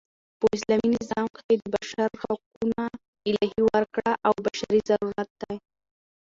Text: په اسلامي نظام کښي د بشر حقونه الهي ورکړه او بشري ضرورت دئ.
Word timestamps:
په 0.39 0.45
اسلامي 0.55 0.89
نظام 0.97 1.25
کښي 1.35 1.55
د 1.59 1.65
بشر 1.75 2.09
حقونه 2.21 2.81
الهي 3.29 3.61
ورکړه 3.71 4.11
او 4.27 4.33
بشري 4.45 4.79
ضرورت 4.89 5.29
دئ. 5.41 5.55